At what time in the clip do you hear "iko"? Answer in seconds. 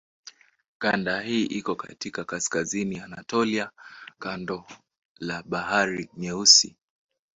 1.45-1.75